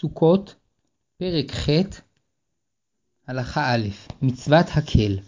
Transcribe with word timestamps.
סוכות, 0.00 0.54
פרק 1.18 1.52
ח', 1.52 1.68
הלכה 3.28 3.74
א', 3.74 3.86
מצוות 4.22 4.66
הקל. 4.74 5.18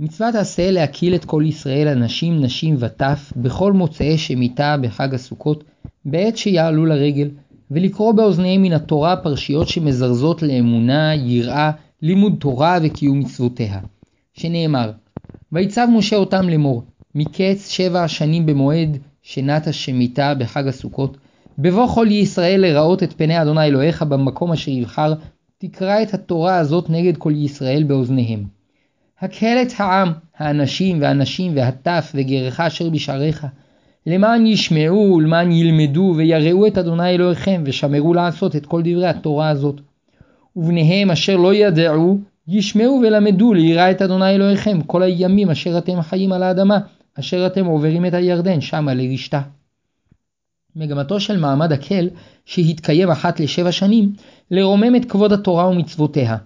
מצוות 0.00 0.34
עשה 0.34 0.70
להקיל 0.70 1.14
את 1.14 1.24
כל 1.24 1.42
ישראל, 1.46 1.88
אנשים, 1.88 2.44
נשים 2.44 2.76
וטף, 2.78 3.32
בכל 3.36 3.72
מוצאי 3.72 4.18
שמיטה 4.18 4.76
בחג 4.82 5.14
הסוכות, 5.14 5.64
בעת 6.04 6.36
שיעלו 6.36 6.86
לרגל, 6.86 7.30
ולקרוא 7.70 8.12
באוזניהם 8.12 8.62
מן 8.62 8.72
התורה 8.72 9.16
פרשיות 9.16 9.68
שמזרזות 9.68 10.42
לאמונה, 10.42 11.14
יראה, 11.14 11.70
לימוד 12.02 12.36
תורה 12.40 12.78
וקיום 12.82 13.18
מצוותיה. 13.18 13.80
שנאמר, 14.32 14.92
ויצב 15.52 15.86
משה 15.92 16.16
אותם 16.16 16.48
לאמור, 16.48 16.82
מקץ 17.14 17.70
שבע 17.70 18.04
השנים 18.04 18.46
במועד 18.46 18.98
שנת 19.22 19.66
השמיטה 19.66 20.34
בחג 20.34 20.68
הסוכות, 20.68 21.16
בבוא 21.58 21.86
כל 21.86 22.06
ישראל 22.10 22.60
לראות 22.60 23.02
את 23.02 23.12
פני 23.12 23.42
אדוני 23.42 23.64
אלוהיך 23.64 24.02
במקום 24.02 24.52
אשר 24.52 24.70
יבחר, 24.70 25.14
תקרא 25.58 26.02
את 26.02 26.14
התורה 26.14 26.58
הזאת 26.58 26.90
נגד 26.90 27.16
כל 27.16 27.32
ישראל 27.36 27.82
באוזניהם. 27.82 28.44
הקהל 29.20 29.58
את 29.62 29.72
העם, 29.78 30.12
האנשים 30.38 31.02
והנשים 31.02 31.52
והטף 31.56 32.12
וגרך 32.14 32.60
אשר 32.60 32.90
בשעריך, 32.90 33.46
למען 34.06 34.46
ישמעו 34.46 35.14
ולמען 35.16 35.52
ילמדו 35.52 36.14
ויראו 36.16 36.66
את 36.66 36.78
אדוני 36.78 37.10
אלוהיכם 37.10 37.62
ושמרו 37.66 38.14
לעשות 38.14 38.56
את 38.56 38.66
כל 38.66 38.82
דברי 38.82 39.06
התורה 39.06 39.48
הזאת. 39.48 39.80
ובניהם 40.56 41.10
אשר 41.10 41.36
לא 41.36 41.54
ידעו 41.54 42.18
ישמעו 42.48 43.00
ולמדו 43.02 43.54
ליראה 43.54 43.90
את 43.90 44.02
אדוני 44.02 44.30
אלוהיכם 44.34 44.80
כל 44.82 45.02
הימים 45.02 45.50
אשר 45.50 45.78
אתם 45.78 46.02
חיים 46.02 46.32
על 46.32 46.42
האדמה, 46.42 46.78
אשר 47.18 47.46
אתם 47.46 47.66
עוברים 47.66 48.06
את 48.06 48.14
הירדן 48.14 48.60
שמה 48.60 48.94
לרשתה. 48.94 49.40
מגמתו 50.78 51.20
של 51.20 51.36
מעמד 51.40 51.72
הקל, 51.72 52.08
שהתקיים 52.44 53.10
אחת 53.10 53.40
לשבע 53.40 53.72
שנים, 53.72 54.12
לרומם 54.50 54.96
את 54.96 55.04
כבוד 55.04 55.32
התורה 55.32 55.68
ומצוותיה. 55.68 56.36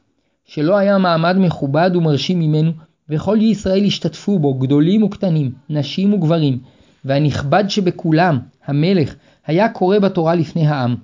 שלא 0.45 0.77
היה 0.77 0.99
מעמד 0.99 1.37
מכובד 1.39 1.91
ומרשים 1.95 2.41
ממנו, 2.41 2.73
וכל 3.09 3.39
ישראל 3.41 3.85
השתתפו 3.85 4.39
בו, 4.39 4.55
גדולים 4.55 5.03
וקטנים, 5.03 5.53
נשים 5.71 6.15
וגברים, 6.15 6.59
והנכבד 7.05 7.65
שבכולם, 7.69 8.39
המלך, 8.67 9.15
היה 9.47 9.69
קורא 9.69 9.99
בתורה 9.99 10.35
לפני 10.35 10.67
העם. 10.67 10.97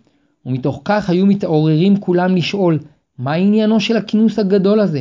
ומתוך 0.46 0.82
כך 0.84 1.10
היו 1.10 1.26
מתעוררים 1.26 2.00
כולם 2.00 2.36
לשאול, 2.36 2.78
מה 3.18 3.32
עניינו 3.32 3.80
של 3.80 3.96
הכינוס 3.96 4.38
הגדול 4.38 4.80
הזה? 4.80 5.00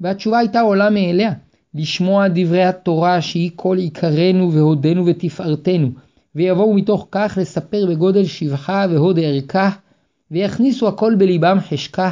והתשובה 0.00 0.38
הייתה 0.38 0.60
עולה 0.60 0.90
מאליה, 0.90 1.32
לשמוע 1.74 2.28
דברי 2.28 2.64
התורה 2.64 3.20
שהיא 3.20 3.50
כל 3.56 3.76
עיקרנו 3.78 4.52
והודנו 4.52 5.06
ותפארתנו, 5.06 5.90
ויבואו 6.36 6.74
מתוך 6.74 7.08
כך 7.10 7.38
לספר 7.40 7.86
בגודל 7.88 8.24
שבחה 8.24 8.86
והוד 8.90 9.18
ערכה, 9.22 9.70
ויכניסו 10.30 10.88
הכל 10.88 11.14
בליבם 11.14 11.58
חשכה, 11.68 12.10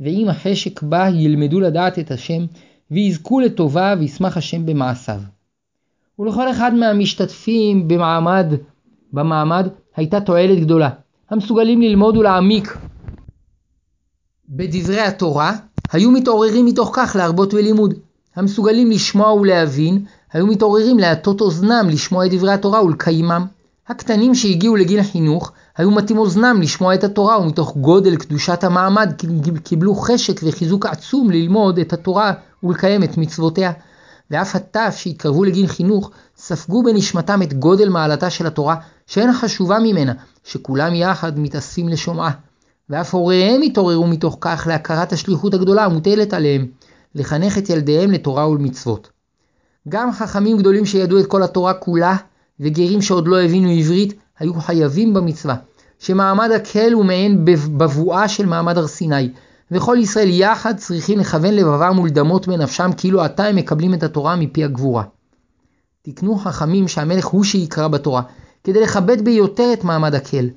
ועם 0.00 0.28
החשק 0.28 0.82
בה 0.82 1.08
ילמדו 1.08 1.60
לדעת 1.60 1.98
את 1.98 2.10
השם, 2.10 2.42
ויזכו 2.90 3.40
לטובה 3.40 3.94
וישמח 3.98 4.36
השם 4.36 4.66
במעשיו. 4.66 5.20
ולכל 6.18 6.50
אחד 6.50 6.74
מהמשתתפים 6.74 7.88
במעמד, 7.88 8.46
במעמד 9.12 9.68
הייתה 9.96 10.20
תועלת 10.20 10.60
גדולה. 10.60 10.90
המסוגלים 11.30 11.82
ללמוד 11.82 12.16
ולהעמיק 12.16 12.76
בדברי 14.48 15.00
התורה, 15.00 15.56
היו 15.92 16.10
מתעוררים 16.10 16.66
מתוך 16.66 16.90
כך 16.94 17.16
להרבות 17.18 17.54
בלימוד. 17.54 17.94
המסוגלים 18.36 18.90
לשמוע 18.90 19.32
ולהבין, 19.32 20.04
היו 20.32 20.46
מתעוררים 20.46 20.98
להטות 20.98 21.40
אוזנם 21.40 21.86
לשמוע 21.88 22.26
את 22.26 22.30
דברי 22.30 22.52
התורה 22.52 22.84
ולקיימם. 22.84 23.46
הקטנים 23.90 24.34
שהגיעו 24.34 24.76
לגיל 24.76 25.02
חינוך, 25.02 25.52
היו 25.76 25.90
מטים 25.90 26.18
אוזנם 26.18 26.62
לשמוע 26.62 26.94
את 26.94 27.04
התורה, 27.04 27.40
ומתוך 27.40 27.76
גודל 27.76 28.16
קדושת 28.16 28.64
המעמד 28.64 29.12
קיבלו 29.62 29.94
חשק 29.94 30.40
וחיזוק 30.42 30.86
עצום 30.86 31.30
ללמוד 31.30 31.78
את 31.78 31.92
התורה 31.92 32.32
ולקיים 32.62 33.02
את 33.02 33.16
מצוותיה. 33.16 33.72
ואף 34.30 34.56
הטף 34.56 34.94
שהתקרבו 34.98 35.44
לגיל 35.44 35.66
חינוך, 35.66 36.10
ספגו 36.36 36.82
בנשמתם 36.82 37.42
את 37.42 37.52
גודל 37.52 37.88
מעלתה 37.88 38.30
של 38.30 38.46
התורה, 38.46 38.76
שאין 39.06 39.32
חשובה 39.32 39.78
ממנה, 39.78 40.12
שכולם 40.44 40.94
יחד 40.94 41.38
מתאספים 41.38 41.88
לשומעה. 41.88 42.30
ואף 42.90 43.14
הוריהם 43.14 43.62
התעוררו 43.62 44.06
מתוך 44.06 44.38
כך 44.40 44.66
להכרת 44.70 45.12
השליחות 45.12 45.54
הגדולה 45.54 45.84
המוטלת 45.84 46.34
עליהם, 46.34 46.66
לחנך 47.14 47.58
את 47.58 47.70
ילדיהם 47.70 48.10
לתורה 48.10 48.48
ולמצוות. 48.48 49.10
גם 49.88 50.12
חכמים 50.12 50.58
גדולים 50.58 50.86
שידעו 50.86 51.18
את 51.18 51.26
כל 51.26 51.42
התורה 51.42 51.74
כולה, 51.74 52.16
וגרים 52.60 53.02
שעוד 53.02 53.28
לא 53.28 53.42
הבינו 53.42 53.70
עברית, 53.70 54.14
היו 54.38 54.54
חייבים 54.54 55.14
במצווה, 55.14 55.56
שמעמד 55.98 56.50
הקהל 56.50 56.92
הוא 56.92 57.04
מעין 57.04 57.44
בבואה 57.76 58.28
של 58.28 58.46
מעמד 58.46 58.78
הר 58.78 58.86
סיני, 58.86 59.30
וכל 59.70 59.96
ישראל 60.00 60.28
יחד 60.30 60.76
צריכים 60.76 61.18
לכוון 61.18 61.54
לבבם 61.54 61.98
ולדמות 61.98 62.48
בנפשם 62.48 62.90
כאילו 62.96 63.22
עתה 63.22 63.44
הם 63.44 63.56
מקבלים 63.56 63.94
את 63.94 64.02
התורה 64.02 64.36
מפי 64.36 64.64
הגבורה. 64.64 65.04
תקנו 66.02 66.36
חכמים 66.36 66.88
שהמלך 66.88 67.26
הוא 67.26 67.44
שיקרא 67.44 67.88
בתורה, 67.88 68.22
כדי 68.64 68.80
לכבד 68.80 69.24
ביותר 69.24 69.70
את 69.72 69.84
מעמד 69.84 70.14
הקהל. 70.14 70.50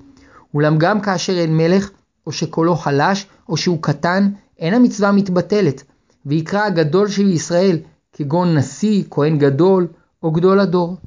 אולם 0.54 0.78
גם 0.78 1.02
כאשר 1.02 1.40
אין 1.40 1.58
מלך, 1.58 1.90
או 2.28 2.32
שקולו 2.32 2.76
חלש, 2.76 3.26
או 3.50 3.58
שהוא 3.58 3.78
קטן, 3.82 4.30
אין 4.60 4.74
המצווה 4.74 5.12
מתבטלת, 5.12 5.84
ויקרא 6.26 6.66
הגדול 6.66 7.08
של 7.08 7.28
ישראל, 7.28 7.78
כגון 8.14 8.58
נשיא, 8.58 9.04
כהן 9.10 9.38
גדול, 9.38 9.88
או 10.24 10.32
גדול 10.32 10.60
הדור. 10.60 10.98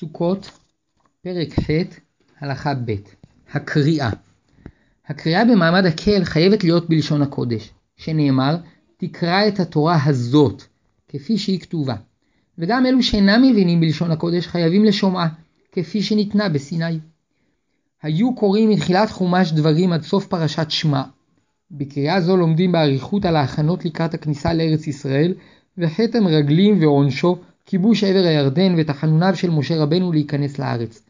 סוכות, 0.00 0.50
פרק 1.22 1.60
ח', 1.60 1.70
הלכה 2.40 2.74
ב' 2.74 2.94
הקריאה 3.52 4.10
הקריאה 5.06 5.44
במעמד 5.44 5.86
הקהל 5.86 6.24
חייבת 6.24 6.64
להיות 6.64 6.88
בלשון 6.88 7.22
הקודש, 7.22 7.70
שנאמר, 7.96 8.56
תקרא 8.96 9.48
את 9.48 9.60
התורה 9.60 9.98
הזאת, 10.04 10.62
כפי 11.08 11.38
שהיא 11.38 11.60
כתובה. 11.60 11.94
וגם 12.58 12.86
אלו 12.86 13.02
שאינם 13.02 13.42
מבינים 13.42 13.80
בלשון 13.80 14.10
הקודש 14.10 14.46
חייבים 14.46 14.84
לשומעה, 14.84 15.28
כפי 15.72 16.02
שניתנה 16.02 16.48
בסיני. 16.48 16.98
היו 18.02 18.34
קוראים 18.34 18.70
מתחילת 18.70 19.10
חומש 19.10 19.52
דברים 19.52 19.92
עד 19.92 20.02
סוף 20.02 20.26
פרשת 20.26 20.70
שמע. 20.70 21.02
בקריאה 21.70 22.20
זו 22.20 22.36
לומדים 22.36 22.72
באריכות 22.72 23.24
על 23.24 23.36
ההכנות 23.36 23.84
לקראת 23.84 24.14
הכניסה 24.14 24.54
לארץ 24.54 24.86
ישראל, 24.86 25.34
וחטא 25.78 26.18
המרגלים 26.18 26.82
ועונשו, 26.82 27.38
כיבוש 27.66 28.04
עבר 28.04 28.26
הירדן 28.26 28.74
ותחנוניו 28.78 29.36
של 29.36 29.50
משה 29.50 29.82
רבנו 29.82 30.12
להיכנס 30.12 30.58
לארץ. 30.58 31.02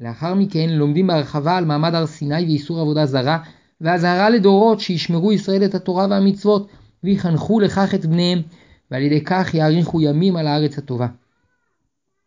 לאחר 0.00 0.34
מכן 0.34 0.68
לומדים 0.68 1.06
בהרחבה 1.06 1.56
על 1.56 1.64
מעמד 1.64 1.94
הר 1.94 2.06
סיני 2.06 2.44
ואיסור 2.44 2.80
עבודה 2.80 3.06
זרה, 3.06 3.38
ואזהרה 3.80 4.30
לדורות 4.30 4.80
שישמרו 4.80 5.32
ישראל 5.32 5.64
את 5.64 5.74
התורה 5.74 6.06
והמצוות, 6.10 6.68
ויחנכו 7.04 7.60
לכך 7.60 7.94
את 7.94 8.06
בניהם, 8.06 8.42
ועל 8.90 9.02
ידי 9.02 9.24
כך 9.24 9.54
יאריכו 9.54 10.00
ימים 10.00 10.36
על 10.36 10.46
הארץ 10.46 10.78
הטובה. 10.78 11.06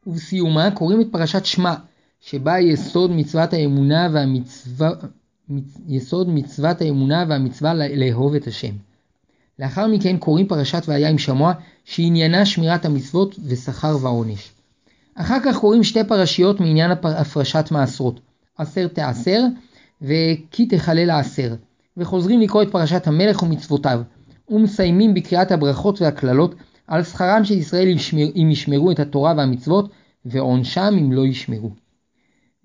ובסיומה 0.08 0.72
קוראים 0.72 1.02
את 1.02 1.08
פרשת 1.12 1.46
שמע, 1.46 1.74
שבה 2.22 2.60
יסוד 2.60 3.12
מצוות 3.12 3.54
האמונה 3.54 4.10
והמצווה, 4.14 4.90
יסוד 5.88 6.30
מצוות 6.30 6.82
האמונה 6.82 7.26
והמצווה 7.30 7.74
לאהוב 7.74 8.36
את 8.36 8.48
השם. 8.48 8.74
לאחר 9.60 9.88
מכן 9.88 10.18
קוראים 10.18 10.48
פרשת 10.48 10.84
והיה 10.88 11.10
עם 11.10 11.18
שמוע, 11.18 11.54
שעניינה 11.86 12.46
שמירת 12.46 12.86
המצוות 12.86 13.36
ושכר 13.46 13.98
ועונש. 14.02 14.52
אחר 15.16 15.38
כך 15.46 15.58
קוראים 15.58 15.84
שתי 15.84 16.04
פרשיות 16.04 16.60
מעניין 16.60 16.92
הפרשת 16.92 17.66
מעשרות, 17.72 18.20
עשר 18.58 18.88
תעשר 18.88 19.42
וכי 20.02 20.66
תחלל 20.66 21.10
העשר, 21.10 21.56
וחוזרים 21.98 22.42
לקרוא 22.42 22.64
את 22.64 22.72
פרשת 22.72 23.08
המלך 23.08 23.44
ומצוותיו, 23.44 24.02
ומסיימים 24.50 25.14
בקריאת 25.14 25.52
הברכות 25.52 26.02
והקללות 26.02 26.56
על 26.88 27.04
שכרם 27.04 27.46
של 27.46 27.54
ישראל 27.54 27.88
אם 28.16 28.48
ישמרו 28.52 28.92
את 28.92 29.00
התורה 29.00 29.34
והמצוות, 29.38 29.90
ועונשם 30.26 30.96
אם 31.00 31.12
לא 31.12 31.26
ישמרו. 31.26 31.72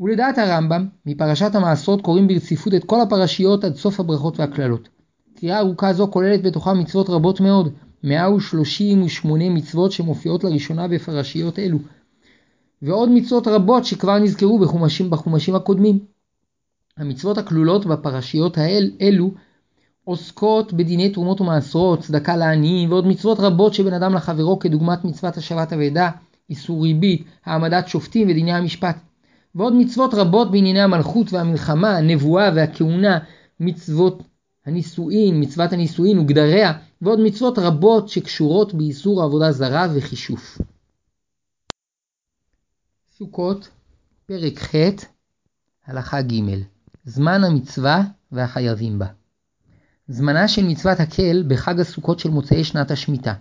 ולדעת 0.01 0.39
הרמב"ם, 0.39 0.87
מפרשת 1.07 1.55
המעשרות 1.55 2.03
קוראים 2.03 2.29
ברציפות 2.29 2.75
את 2.75 2.85
כל 2.85 3.01
הפרשיות 3.01 3.65
עד 3.65 3.75
סוף 3.75 4.01
הברכות 4.01 4.41
והקללות. 4.41 4.89
קריאה 5.43 5.59
ארוכה 5.59 5.93
זו 5.93 6.11
כוללת 6.11 6.43
בתוכה 6.43 6.75
מצוות 6.75 7.11
רבות 7.11 7.41
מאוד, 7.41 7.73
138 8.05 9.51
מצוות 9.51 9.93
שמופיעות 9.93 10.45
לראשונה 10.45 10.89
בפרשיות 10.89 11.59
אלו, 11.59 11.79
ועוד 12.83 13.09
מצוות 13.11 13.49
רבות 13.49 13.85
שכבר 13.85 14.19
נזכרו 14.19 14.59
בחומשים, 14.59 15.11
בחומשים 15.11 15.55
הקודמים. 15.55 15.99
המצוות 16.97 17.39
הכלולות 17.39 17.87
בפרשיות 17.87 18.59
האל, 18.59 18.91
אלו 19.01 19.31
עוסקות 20.05 20.73
בדיני 20.73 21.11
תרומות 21.11 21.41
ומעשרות, 21.41 22.01
צדקה 22.01 22.37
לעניים 22.37 22.91
ועוד 22.91 23.07
מצוות 23.07 23.41
רבות 23.41 23.75
שבין 23.75 23.95
אדם 23.95 24.15
לחברו 24.15 24.59
כדוגמת 24.59 25.05
מצוות 25.05 25.37
השבת 25.37 25.73
אבדה, 25.73 26.11
איסור 26.51 26.85
ריבית, 26.85 27.25
העמדת 27.45 27.89
שופטים 27.89 28.29
ודיני 28.29 28.53
המשפט. 28.53 28.97
ועוד 29.55 29.75
מצוות 29.75 30.15
רבות 30.15 30.51
בענייני 30.51 30.81
המלכות 30.81 31.33
והמלחמה, 31.33 31.97
הנבואה 31.97 32.51
והכהונה, 32.55 33.19
מצוות 33.61 34.23
הנישואין, 34.67 35.41
מצוות 35.41 35.73
הנישואין 35.73 36.19
וגדריה, 36.19 36.73
ועוד 37.03 37.21
מצוות 37.21 37.59
רבות 37.59 38.09
שקשורות 38.09 38.75
באיסור 38.75 39.23
עבודה 39.23 39.53
זרה 39.53 39.87
וחישוף. 39.95 40.59
סוכות, 43.19 43.69
פרק 44.27 44.59
ח', 44.59 44.75
הלכה 45.87 46.23
ג' 46.23 46.35
זמן 47.05 47.45
המצווה 47.45 48.03
והחייבים 48.33 48.99
בה. 48.99 49.07
זמנה 50.09 50.49
של 50.49 50.65
מצוות 50.65 51.01
הקל 51.01 51.45
בחג 51.49 51.81
הסוכות 51.81 52.19
של 52.19 52.31
מוצאי 52.31 52.65
שנת 52.65 52.91
השמיטה, 52.91 53.35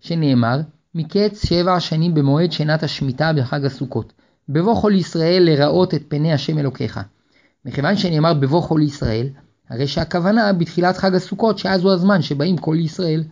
שנאמר, 0.00 0.60
מקץ 0.94 1.46
שבע 1.46 1.80
שנים 1.80 2.14
במועד 2.14 2.52
שנת 2.52 2.82
השמיטה 2.82 3.32
בחג 3.32 3.64
הסוכות, 3.64 4.12
בבוא 4.48 4.82
כל 4.82 4.92
ישראל 4.94 5.42
לראות 5.42 5.94
את 5.94 6.02
פני 6.08 6.32
השם 6.32 6.58
אלוקיך. 6.58 7.00
מכיוון 7.64 7.96
שנאמר 7.96 8.34
בבוא 8.34 8.68
כל 8.68 8.80
ישראל, 8.82 9.28
הרי 9.70 9.86
שהכוונה 9.86 10.52
בתחילת 10.52 10.96
חג 10.96 11.14
הסוכות 11.14 11.58
שאז 11.58 11.82
הוא 11.84 11.92
הזמן 11.92 12.22
שבאים 12.22 12.56
כל 12.56 12.76
ישראל. 12.78 13.24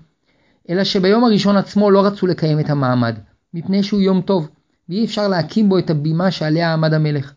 אלא 0.70 0.84
שביום 0.84 1.24
הראשון 1.24 1.56
עצמו 1.56 1.90
לא 1.90 2.06
רצו 2.06 2.26
לקיים 2.26 2.60
את 2.60 2.70
המעמד, 2.70 3.18
מפני 3.54 3.82
שהוא 3.82 4.00
יום 4.00 4.20
טוב, 4.20 4.48
ואי 4.88 5.04
אפשר 5.04 5.28
להקים 5.28 5.68
בו 5.68 5.78
את 5.78 5.90
הבימה 5.90 6.30
שעליה 6.30 6.72
עמד 6.72 6.94
המלך. 6.94 7.32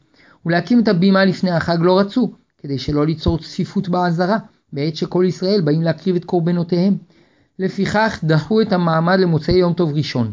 ולהקים 0.46 0.80
את 0.80 0.88
הבימה 0.88 1.26
לפני 1.26 1.52
החג 1.52 1.78
לא 1.82 2.00
רצו, 2.00 2.34
כדי 2.58 2.78
שלא 2.78 3.06
ליצור 3.06 3.38
צפיפות 3.38 3.90
בעזרה, 3.90 4.38
בעת 4.74 4.96
שכל 4.96 5.26
ישראל 5.28 5.62
באים 5.62 5.82
להקריב 5.82 6.16
את 6.16 6.26
קורבנותיהם. 6.26 6.98
לפיכך 7.60 8.20
דחו 8.24 8.62
את 8.62 8.74
המעמד 8.74 9.20
למוצאי 9.20 9.56
יום 9.56 9.74
טוב 9.74 9.94
ראשון. 9.94 10.32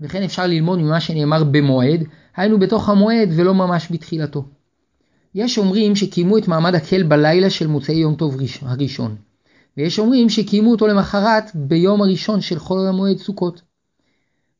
וכן 0.00 0.22
אפשר 0.22 0.46
ללמוד 0.46 0.78
ממה 0.78 1.00
שנאמר 1.00 1.44
במועד, 1.44 2.04
היינו 2.36 2.58
בתוך 2.58 2.88
המועד 2.88 3.28
ולא 3.36 3.54
ממש 3.54 3.88
בתחילתו. 3.92 4.44
יש 5.34 5.58
אומרים 5.58 5.96
שקיימו 5.96 6.38
את 6.38 6.48
מעמד 6.48 6.74
הקל 6.74 7.02
בלילה 7.02 7.50
של 7.50 7.66
מוצאי 7.66 7.94
יום 7.94 8.14
טוב 8.14 8.36
הראשון, 8.62 9.16
ויש 9.76 9.98
אומרים 9.98 10.28
שקיימו 10.28 10.70
אותו 10.70 10.86
למחרת 10.86 11.50
ביום 11.54 12.02
הראשון 12.02 12.40
של 12.40 12.58
חול 12.58 12.86
המועד 12.88 13.18
סוכות. 13.18 13.62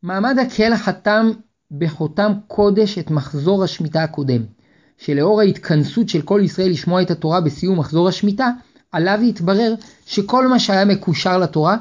מעמד 0.02 0.36
הקל 0.38 0.76
חתם 0.76 1.30
בחותם 1.70 2.32
קודש 2.46 2.98
את 2.98 3.10
מחזור 3.10 3.64
השמיטה 3.64 4.02
הקודם, 4.02 4.42
שלאור 4.98 5.40
ההתכנסות 5.40 6.08
של 6.08 6.22
כל 6.22 6.40
ישראל 6.44 6.70
לשמוע 6.70 7.02
את 7.02 7.10
התורה 7.10 7.40
בסיום 7.40 7.78
מחזור 7.78 8.08
השמיטה, 8.08 8.50
עליו 8.92 9.20
התברר 9.28 9.74
שכל 10.06 10.48
מה 10.48 10.58
שהיה 10.58 10.84
מקושר 10.84 11.38
לתורה 11.38 11.76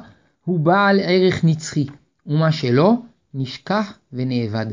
הוא 0.45 0.59
בעל 0.59 0.99
ערך 0.99 1.43
נצחי, 1.43 1.87
ומה 2.27 2.51
שלא, 2.51 2.93
נשכח 3.33 3.97
ונאבד. 4.13 4.65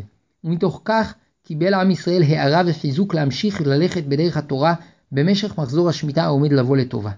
ומתוך 0.45 0.81
כך 0.85 1.15
קיבל 1.47 1.75
עם 1.75 1.91
ישראל 1.91 2.23
הערה 2.23 2.63
וחיזוק 2.67 3.15
להמשיך 3.15 3.61
ללכת 3.61 4.05
בדרך 4.05 4.37
התורה 4.37 4.75
במשך 5.13 5.59
מחזור 5.59 5.89
השמיטה 5.89 6.25
העומד 6.25 6.53
לבוא 6.53 6.77
לטובה. 6.77 7.11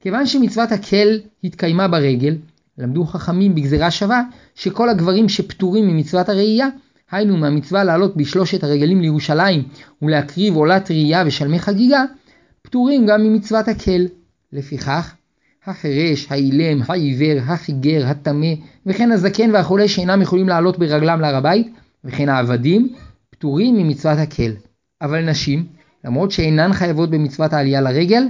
כיוון 0.00 0.26
שמצוות 0.26 0.72
הקל 0.72 1.20
התקיימה 1.44 1.88
ברגל, 1.88 2.36
למדו 2.78 3.04
חכמים 3.04 3.54
בגזירה 3.54 3.90
שווה 3.90 4.22
שכל 4.54 4.88
הגברים 4.88 5.28
שפטורים 5.28 5.88
ממצוות 5.88 6.28
הראייה, 6.28 6.68
היינו 7.10 7.36
מהמצווה 7.36 7.84
לעלות 7.84 8.16
בשלושת 8.16 8.64
הרגלים 8.64 9.00
לירושלים 9.00 9.62
ולהקריב 10.02 10.56
עולת 10.56 10.90
ראייה 10.90 11.22
ושלמי 11.26 11.58
חגיגה, 11.58 12.04
פטורים 12.62 13.06
גם 13.06 13.22
ממצוות 13.22 13.68
הקל. 13.68 14.06
לפיכך, 14.52 15.14
החירש, 15.66 16.26
האילם, 16.30 16.82
העיוור, 16.88 17.38
החיגר, 17.46 18.06
הטמא, 18.06 18.54
וכן 18.86 19.12
הזקן 19.12 19.50
והחולה 19.54 19.88
שאינם 19.88 20.22
יכולים 20.22 20.48
לעלות 20.48 20.78
ברגלם 20.78 21.20
להר 21.20 21.36
הבית, 21.36 21.68
וכן 22.04 22.28
העבדים, 22.28 22.94
פטורים 23.40 23.76
ממצוות 23.76 24.18
הקל. 24.18 24.52
אבל 25.02 25.30
נשים, 25.30 25.66
למרות 26.04 26.30
שאינן 26.30 26.72
חייבות 26.72 27.10
במצוות 27.10 27.52
העלייה 27.52 27.80
לרגל, 27.80 28.22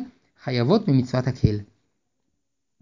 חייבות 0.45 0.89
במצוות 0.89 1.27
הקל. 1.27 1.59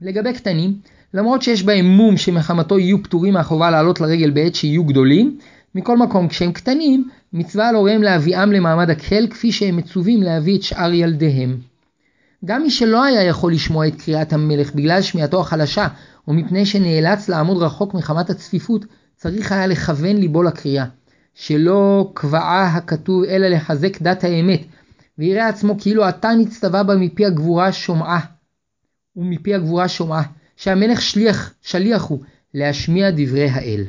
לגבי 0.00 0.32
קטנים, 0.32 0.78
למרות 1.14 1.42
שיש 1.42 1.62
בהם 1.62 1.86
מום 1.86 2.16
שמחמתו 2.16 2.78
יהיו 2.78 3.02
פטורים 3.02 3.34
מהחובה 3.34 3.70
לעלות 3.70 4.00
לרגל 4.00 4.30
בעת 4.30 4.54
שיהיו 4.54 4.84
גדולים, 4.84 5.38
מכל 5.74 5.98
מקום 5.98 6.28
כשהם 6.28 6.52
קטנים, 6.52 7.08
מצווה 7.32 7.68
על 7.68 7.74
הוריהם 7.74 8.02
להביאם 8.02 8.52
למעמד 8.52 8.90
הקל 8.90 9.26
כפי 9.30 9.52
שהם 9.52 9.76
מצווים 9.76 10.22
להביא 10.22 10.56
את 10.56 10.62
שאר 10.62 10.92
ילדיהם. 10.92 11.56
גם 12.44 12.62
מי 12.62 12.70
שלא 12.70 13.04
היה 13.04 13.22
יכול 13.22 13.52
לשמוע 13.52 13.86
את 13.86 14.02
קריאת 14.02 14.32
המלך 14.32 14.74
בגלל 14.74 15.02
שמיעתו 15.02 15.40
החלשה, 15.40 15.88
או 16.28 16.32
מפני 16.32 16.66
שנאלץ 16.66 17.28
לעמוד 17.28 17.62
רחוק 17.62 17.94
מחמת 17.94 18.30
הצפיפות, 18.30 18.84
צריך 19.16 19.52
היה 19.52 19.66
לכוון 19.66 20.16
ליבו 20.16 20.42
לקריאה. 20.42 20.84
שלא 21.38 22.10
קבעה 22.14 22.76
הכתוב 22.76 23.24
אלא 23.24 23.48
לחזק 23.48 24.02
דת 24.02 24.24
האמת, 24.24 24.60
ויראה 25.18 25.48
עצמו 25.48 25.78
כאילו 25.80 26.04
עתה 26.04 26.28
נצטווה 26.38 26.82
בה 26.82 26.96
מפי 26.96 27.26
הגבורה 27.26 27.72
שומעה, 27.72 28.20
ומפי 29.16 29.54
הגבורה 29.54 29.88
שומעה, 29.88 30.22
שהמלך 30.56 31.02
שליח, 31.02 31.54
שליח 31.62 32.02
הוא 32.02 32.22
להשמיע 32.54 33.10
דברי 33.10 33.48
האל. 33.48 33.84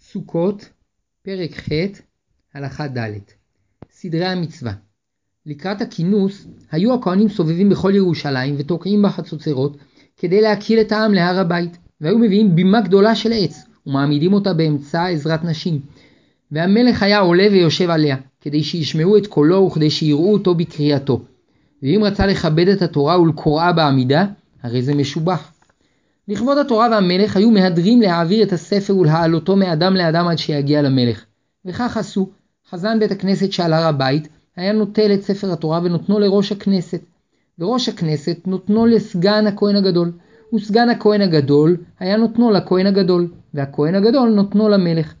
סוכות, 0.00 0.68
פרק 1.22 1.54
ח', 1.54 1.68
הלכה 2.54 2.88
ד' 2.88 3.18
סדרי 3.92 4.26
המצווה. 4.26 4.72
לקראת 5.46 5.80
הכינוס, 5.80 6.46
היו 6.70 6.94
הכהנים 6.94 7.28
סובבים 7.28 7.68
בכל 7.68 7.92
ירושלים 7.94 8.54
ותוקעים 8.58 9.02
בחצוצרות 9.02 9.76
כדי 10.16 10.40
להקיל 10.40 10.80
את 10.80 10.92
העם 10.92 11.12
להר 11.12 11.38
הבית, 11.38 11.78
והיו 12.00 12.18
מביאים 12.18 12.56
בימה 12.56 12.80
גדולה 12.80 13.14
של 13.14 13.30
עץ, 13.34 13.67
ומעמידים 13.88 14.32
אותה 14.32 14.52
באמצע 14.52 15.06
עזרת 15.06 15.44
נשים. 15.44 15.80
והמלך 16.52 17.02
היה 17.02 17.18
עולה 17.18 17.46
ויושב 17.52 17.90
עליה, 17.90 18.16
כדי 18.40 18.62
שישמעו 18.62 19.16
את 19.16 19.26
קולו 19.26 19.66
וכדי 19.66 19.90
שיראו 19.90 20.32
אותו 20.32 20.54
בקריאתו. 20.54 21.20
ואם 21.82 22.00
רצה 22.04 22.26
לכבד 22.26 22.68
את 22.68 22.82
התורה 22.82 23.20
ולקוראה 23.20 23.72
בעמידה, 23.72 24.26
הרי 24.62 24.82
זה 24.82 24.94
משובח. 24.94 25.52
לכבוד 26.28 26.58
התורה 26.58 26.88
והמלך 26.90 27.36
היו 27.36 27.50
מהדרים 27.50 28.02
להעביר 28.02 28.42
את 28.42 28.52
הספר 28.52 28.96
ולהעלותו 28.96 29.56
מאדם 29.56 29.94
לאדם 29.94 30.28
עד 30.28 30.38
שיגיע 30.38 30.82
למלך. 30.82 31.24
וכך 31.64 31.96
עשו. 31.96 32.28
חזן 32.70 32.98
בית 32.98 33.10
הכנסת 33.10 33.52
שעל 33.52 33.72
הר 33.72 33.86
הבית 33.86 34.28
היה 34.56 34.72
נוטל 34.72 35.14
את 35.14 35.22
ספר 35.22 35.52
התורה 35.52 35.80
ונותנו 35.84 36.18
לראש 36.18 36.52
הכנסת. 36.52 37.00
וראש 37.58 37.88
הכנסת 37.88 38.38
נותנו 38.46 38.86
לסגן 38.86 39.46
הכהן 39.46 39.76
הגדול. 39.76 40.12
וסגן 40.54 40.88
הכהן 40.88 41.20
הגדול 41.20 41.76
היה 41.98 42.16
נותנו 42.16 42.50
לכהן 42.50 42.86
הגדול, 42.86 43.32
והכהן 43.54 43.94
הגדול 43.94 44.28
נותנו 44.28 44.68
למלך. 44.68 45.14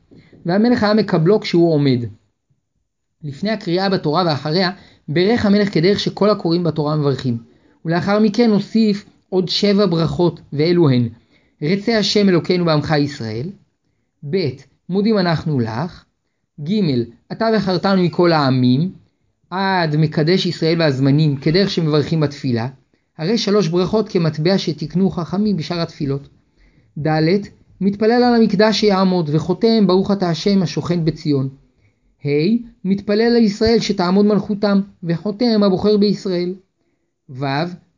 והמלך 0.46 0.82
היה 0.82 0.94
מקבלו 0.94 1.40
כשהוא 1.40 1.72
עומד. 1.72 2.04
לפני 3.24 3.50
הקריאה 3.50 3.88
בתורה 3.88 4.24
ואחריה, 4.26 4.70
ברך 5.08 5.46
המלך 5.46 5.74
כדרך 5.74 6.00
שכל 6.00 6.30
הקוראים 6.30 6.64
בתורה 6.64 6.96
מברכים. 6.96 7.38
ולאחר 7.84 8.18
מכן 8.18 8.50
הוסיף 8.50 9.04
עוד 9.28 9.48
שבע 9.48 9.86
ברכות, 9.86 10.40
ואלו 10.52 10.90
הן 10.90 11.08
רצה 11.62 11.98
השם 11.98 12.28
אלוקינו 12.28 12.64
בעמך 12.64 12.94
ישראל, 12.98 13.46
ב. 14.30 14.36
מודים 14.88 15.18
אנחנו 15.18 15.60
לך, 15.60 16.04
ג. 16.60 16.72
אתה 17.32 17.48
בחרתנו 17.54 18.02
מכל 18.02 18.32
העמים, 18.32 18.92
עד 19.50 19.96
מקדש 19.96 20.46
ישראל 20.46 20.80
והזמנים, 20.80 21.36
כדרך 21.36 21.70
שמברכים 21.70 22.20
בתפילה, 22.20 22.68
הרי 23.18 23.38
שלוש 23.38 23.68
ברכות 23.68 24.08
כמטבע 24.08 24.58
שתיקנו 24.58 25.10
חכמים 25.10 25.56
בשאר 25.56 25.80
התפילות. 25.80 26.28
ד. 26.98 27.08
מתפלל 27.80 28.22
על 28.22 28.34
המקדש 28.34 28.80
שיעמוד, 28.80 29.30
וחותם 29.32 29.86
ברוך 29.86 30.10
אתה 30.10 30.30
השם 30.30 30.62
השוכן 30.62 31.04
בציון. 31.04 31.48
ה. 32.24 32.28
מתפלל 32.84 33.36
על 33.36 33.42
ישראל 33.42 33.80
שתעמוד 33.80 34.26
מלכותם, 34.26 34.80
וחותם 35.02 35.62
הבוחר 35.62 35.96
בישראל. 35.96 36.54
ו. 37.30 37.44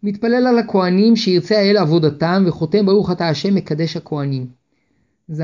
מתפלל 0.03 0.47
על 0.47 0.59
הכהנים 0.59 1.17
שירצה 1.17 1.59
האל 1.59 1.77
עבודתם, 1.77 2.45
וחותם 2.47 2.87
ברוך 2.87 3.11
אתה 3.11 3.29
השם 3.29 3.55
מקדש 3.55 3.97
הכהנים. 3.97 4.47
ז. 5.29 5.43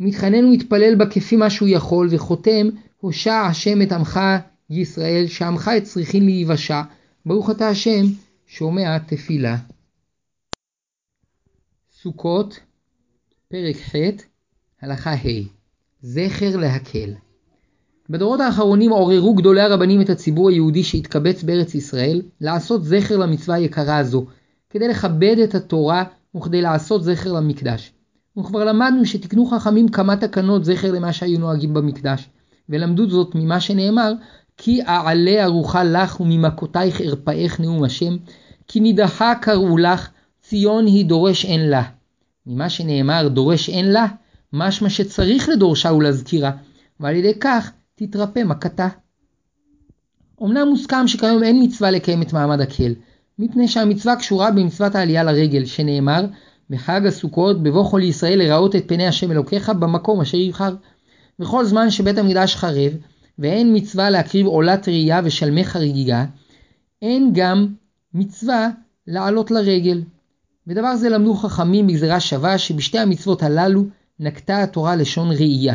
מתחנן 0.00 0.44
ומתפלל 0.44 0.94
בה 0.94 1.06
כפי 1.06 1.36
מה 1.36 1.50
שהוא 1.50 1.68
יכול, 1.68 2.08
וחותם 2.10 2.68
הושע 3.00 3.34
השם 3.34 3.82
את 3.82 3.92
עמך 3.92 4.20
ישראל, 4.70 5.26
שעמך 5.26 5.70
את 5.76 5.82
צריכים 5.84 6.24
להיוושע, 6.24 6.82
ברוך 7.26 7.50
אתה 7.50 7.68
השם 7.68 8.04
שומע 8.46 8.98
תפילה. 8.98 9.56
סוכות, 11.92 12.60
פרק 13.48 13.76
ח', 13.76 13.94
הלכה 14.82 15.12
ה' 15.12 15.42
זכר 16.02 16.56
להקל. 16.56 17.14
בדורות 18.10 18.40
האחרונים 18.40 18.90
עוררו 18.90 19.34
גדולי 19.34 19.60
הרבנים 19.60 20.00
את 20.00 20.10
הציבור 20.10 20.50
היהודי 20.50 20.84
שהתקבץ 20.84 21.42
בארץ 21.42 21.74
ישראל 21.74 22.22
לעשות 22.40 22.84
זכר 22.84 23.16
למצווה 23.16 23.56
היקרה 23.56 23.98
הזו, 23.98 24.26
כדי 24.70 24.88
לכבד 24.88 25.36
את 25.44 25.54
התורה 25.54 26.04
וכדי 26.36 26.62
לעשות 26.62 27.04
זכר 27.04 27.32
למקדש. 27.32 27.92
וכבר 28.38 28.64
למדנו 28.64 29.06
שתקנו 29.06 29.46
חכמים 29.46 29.88
כמה 29.88 30.16
תקנות 30.16 30.64
זכר 30.64 30.92
למה 30.92 31.12
שהיו 31.12 31.38
נוהגים 31.38 31.74
במקדש, 31.74 32.28
ולמדו 32.68 33.10
זאת 33.10 33.34
ממה 33.34 33.60
שנאמר 33.60 34.12
כי 34.56 34.82
אעלה 34.82 35.44
ארוחה 35.44 35.84
לך 35.84 36.20
וממכותייך 36.20 37.00
ארפאך 37.00 37.60
נאום 37.60 37.84
השם, 37.84 38.16
כי 38.68 38.80
נידחה 38.80 39.34
קראו 39.40 39.78
לך, 39.78 40.08
ציון 40.42 40.86
היא 40.86 41.06
דורש 41.06 41.44
אין 41.44 41.70
לה. 41.70 41.82
ממה 42.46 42.70
שנאמר 42.70 43.28
דורש 43.28 43.68
אין 43.68 43.92
לה, 43.92 44.06
משמע 44.52 44.90
שצריך 44.90 45.48
לדורשה 45.48 45.92
ולהזכירה, 45.92 46.50
ועל 47.00 47.16
ידי 47.16 47.32
כך 47.40 47.72
תתרפא 47.94 48.40
מכתה. 48.44 48.88
אמנם 50.42 50.68
מוסכם 50.68 51.08
שכיום 51.08 51.42
אין 51.42 51.64
מצווה 51.64 51.90
לקיים 51.90 52.22
את 52.22 52.32
מעמד 52.32 52.60
הקהל, 52.60 52.94
מפני 53.38 53.68
שהמצווה 53.68 54.16
קשורה 54.16 54.50
במצוות 54.50 54.94
העלייה 54.94 55.22
לרגל, 55.24 55.64
שנאמר 55.64 56.24
בחג 56.70 57.06
הסוכות 57.06 57.62
בבוא 57.62 57.90
כל 57.90 58.00
ישראל 58.02 58.38
לראות 58.38 58.76
את 58.76 58.84
פני 58.88 59.06
השם 59.06 59.32
אלוקיך 59.32 59.68
במקום 59.68 60.20
אשר 60.20 60.38
יבחר. 60.38 60.74
וכל 61.40 61.64
זמן 61.64 61.90
שבית 61.90 62.18
המקדש 62.18 62.56
חרב, 62.56 62.92
ואין 63.38 63.76
מצווה 63.76 64.10
להקריב 64.10 64.46
עולת 64.46 64.88
ראייה 64.88 65.20
ושלמי 65.24 65.64
חריגה, 65.64 66.24
אין 67.02 67.30
גם 67.34 67.66
מצווה 68.14 68.68
לעלות 69.06 69.50
לרגל. 69.50 70.02
ודבר 70.66 70.96
זה 70.96 71.08
למדו 71.08 71.34
חכמים 71.34 71.86
בגזרה 71.86 72.20
שווה 72.20 72.58
שבשתי 72.58 72.98
המצוות 72.98 73.42
הללו 73.42 73.84
נקטה 74.20 74.62
התורה 74.62 74.96
לשון 74.96 75.30
ראייה. 75.30 75.74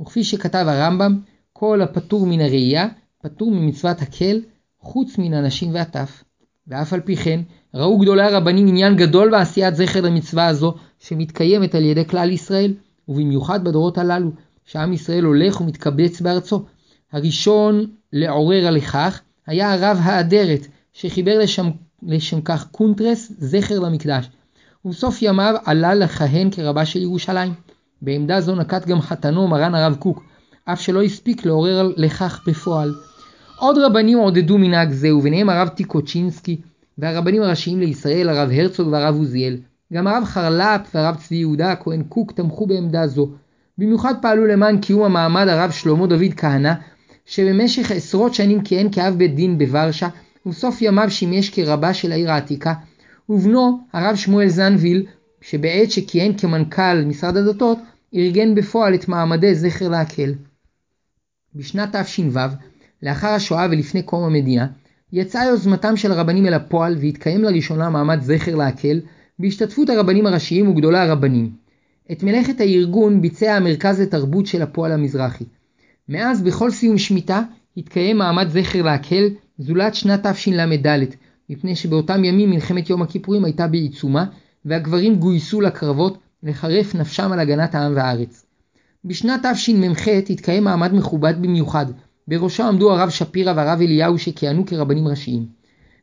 וכפי 0.00 0.24
שכתב 0.24 0.64
הרמב"ם, 0.68 1.20
כל 1.52 1.82
הפטור 1.82 2.26
מן 2.26 2.40
הראייה, 2.40 2.88
פטור 3.22 3.50
ממצוות 3.50 4.02
הקל, 4.02 4.40
חוץ 4.80 5.18
מן 5.18 5.34
הנשים 5.34 5.74
והטף. 5.74 6.24
ואף 6.68 6.92
על 6.92 7.00
פי 7.00 7.16
כן, 7.16 7.40
ראו 7.74 7.98
גדולי 7.98 8.22
הרבנים 8.22 8.68
עניין 8.68 8.96
גדול 8.96 9.30
בעשיית 9.30 9.76
זכר 9.76 10.00
למצווה 10.00 10.46
הזו, 10.46 10.74
שמתקיימת 10.98 11.74
על 11.74 11.84
ידי 11.84 12.04
כלל 12.04 12.30
ישראל, 12.30 12.74
ובמיוחד 13.08 13.64
בדורות 13.64 13.98
הללו, 13.98 14.30
שעם 14.64 14.92
ישראל 14.92 15.24
הולך 15.24 15.60
ומתקבץ 15.60 16.20
בארצו. 16.20 16.64
הראשון 17.16 17.86
לעורר 18.12 18.66
על 18.66 18.74
לכך 18.74 19.20
היה 19.46 19.72
הרב 19.72 19.98
האדרת, 20.02 20.66
שחיבר 20.92 21.38
לשם, 21.38 21.66
לשם 22.02 22.40
כך 22.40 22.66
קונטרס 22.70 23.32
זכר 23.38 23.78
למקדש, 23.78 24.30
ובסוף 24.84 25.22
ימיו 25.22 25.54
עלה 25.64 25.94
לכהן 25.94 26.50
כרבה 26.50 26.84
של 26.84 27.02
ירושלים. 27.02 27.52
בעמדה 28.02 28.40
זו 28.40 28.54
נקט 28.54 28.86
גם 28.86 29.00
חתנו 29.00 29.48
מרן 29.48 29.74
הרב 29.74 29.94
קוק, 29.94 30.24
אף 30.64 30.80
שלא 30.80 31.02
הספיק 31.02 31.46
לעורר 31.46 31.92
לכך 31.96 32.42
בפועל. 32.46 32.94
עוד 33.58 33.78
רבנים 33.78 34.18
עודדו 34.18 34.58
מנהג 34.58 34.90
זה, 34.90 35.14
וביניהם 35.14 35.50
הרב 35.50 35.68
טיקוצ'ינסקי, 35.68 36.60
והרבנים 36.98 37.42
הראשיים 37.42 37.80
לישראל, 37.80 38.28
הרב 38.28 38.50
הרצוג 38.52 38.88
והרב 38.88 39.14
עוזיאל. 39.14 39.56
גם 39.92 40.06
הרב 40.06 40.24
חרל"פ 40.24 40.94
והרב 40.94 41.16
צבי 41.16 41.36
יהודה 41.36 41.72
הכהן 41.72 42.02
קוק 42.02 42.32
תמכו 42.32 42.66
בעמדה 42.66 43.06
זו. 43.06 43.30
במיוחד 43.78 44.14
פעלו 44.22 44.46
למען 44.46 44.78
קיום 44.78 45.02
המעמד 45.02 45.48
הרב 45.48 45.70
שלמה 45.70 46.06
דוד 46.06 46.34
כהנא, 46.36 46.72
שבמשך 47.26 47.90
עשרות 47.90 48.34
שנים 48.34 48.62
כיהן 48.62 48.88
כאב 48.92 49.14
בית 49.14 49.34
דין 49.34 49.58
בוורשה, 49.58 50.08
ובסוף 50.46 50.82
ימיו 50.82 51.10
שימש 51.10 51.50
כרבה 51.50 51.94
של 51.94 52.12
העיר 52.12 52.32
העתיקה, 52.32 52.74
ובנו 53.28 53.78
הרב 53.92 54.16
שמואל 54.16 54.48
זנביל, 54.48 55.06
שבעת 55.40 55.90
שכיהן 55.90 56.32
כמנכ"ל 56.38 57.04
משרד 57.06 57.36
הדתות, 57.36 57.78
ארגן 58.14 58.54
בפועל 58.54 58.94
את 58.94 59.08
מעמדי 59.08 59.54
זכר 59.54 59.88
להקל. 59.88 60.34
בשנת 61.54 61.96
תש"ו, 61.96 62.40
לאחר 63.02 63.28
השואה 63.28 63.66
ולפני 63.70 64.02
קום 64.02 64.24
המדינה, 64.24 64.66
יצאה 65.12 65.44
יוזמתם 65.44 65.96
של 65.96 66.12
הרבנים 66.12 66.46
אל 66.46 66.54
הפועל 66.54 66.96
והתקיים 67.00 67.44
לראשונה 67.44 67.90
מעמד 67.90 68.20
זכר 68.22 68.54
להקל 68.54 69.00
בהשתתפות 69.38 69.90
הרבנים 69.90 70.26
הראשיים 70.26 70.68
וגדולי 70.68 70.98
הרבנים. 70.98 71.50
את 72.12 72.22
מלאכת 72.22 72.60
הארגון 72.60 73.20
ביצע 73.20 73.54
המרכז 73.54 74.00
לתרבות 74.00 74.46
של 74.46 74.62
הפועל 74.62 74.92
המזרחי. 74.92 75.44
מאז 76.08 76.42
בכל 76.42 76.70
סיום 76.70 76.98
שמיטה 76.98 77.42
התקיים 77.76 78.18
מעמד 78.18 78.48
זכר 78.48 78.82
להקל 78.82 79.28
זולת 79.58 79.94
שנת 79.94 80.26
תשל"ד, 80.26 81.04
מפני 81.50 81.76
שבאותם 81.76 82.24
ימים 82.24 82.50
מלחמת 82.50 82.90
יום 82.90 83.02
הכיפורים 83.02 83.44
הייתה 83.44 83.66
בעיצומה 83.66 84.24
והגברים 84.64 85.14
גויסו 85.14 85.60
לקרבות 85.60 86.18
לחרף 86.42 86.94
נפשם 86.94 87.32
על 87.32 87.40
הגנת 87.40 87.74
העם 87.74 87.92
והארץ. 87.96 88.46
בשנת 89.04 89.46
תשמ"ח 89.52 90.08
התקיים 90.30 90.64
מעמד 90.64 90.94
מכובד 90.94 91.34
במיוחד, 91.42 91.86
בראשו 92.28 92.62
עמדו 92.62 92.92
הרב 92.92 93.10
שפירא 93.10 93.52
והרב 93.56 93.80
אליהו 93.80 94.18
שכיהנו 94.18 94.66
כרבנים 94.66 95.08
ראשיים. 95.08 95.46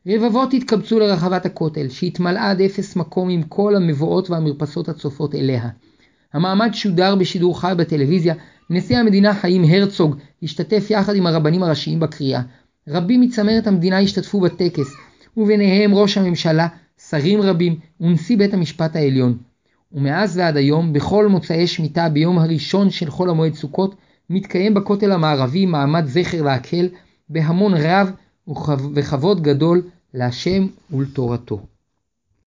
רבבות 0.06 0.54
התקבצו 0.54 0.98
לרחבת 0.98 1.46
הכותל, 1.46 1.88
שהתמלאה 1.88 2.50
עד 2.50 2.60
אפס 2.60 2.96
מקום 2.96 3.28
עם 3.28 3.42
כל 3.42 3.76
המבואות 3.76 4.30
והמרפסות 4.30 4.88
הצופות 4.88 5.34
אליה. 5.34 5.68
המעמד 6.32 6.70
שודר 6.72 7.14
בשידור 7.14 7.60
חי 7.60 7.72
בטלוויזיה, 7.76 8.34
נשיא 8.70 8.98
המדינה 8.98 9.34
חיים 9.34 9.64
הרצוג 9.64 10.16
השתתף 10.42 10.86
יחד 10.90 11.14
עם 11.16 11.26
הרבנים 11.26 11.62
הראשיים 11.62 12.00
בקריאה. 12.00 12.42
רבים 12.88 13.20
מצמרת 13.20 13.66
המדינה 13.66 13.98
השתתפו 13.98 14.40
בטקס, 14.40 14.94
וביניהם 15.36 15.94
ראש 15.94 16.18
הממשלה, 16.18 16.68
שרים 17.08 17.42
רבים 17.42 17.78
ונשיא 18.00 18.38
בית 18.38 18.54
המשפט 18.54 18.96
העליון. 18.96 19.38
ומאז 19.92 20.38
ועד 20.38 20.56
היום, 20.56 20.92
בכל 20.92 21.28
מוצאי 21.28 21.66
שמיטה 21.66 22.08
ביום 22.08 22.38
הראשון 22.38 22.90
של 22.90 23.10
חול 23.10 23.30
המועד 23.30 23.54
סוכות, 23.54 23.94
מתקיים 24.30 24.74
בכותל 24.74 25.12
המערבי 25.12 25.66
מעמד 25.66 26.06
זכר 26.06 26.42
להקל 26.42 26.88
בהמון 27.28 27.74
רב 27.74 28.10
וכבוד 28.94 29.42
גדול 29.42 29.82
להשם 30.14 30.66
ולתורתו. 30.90 31.73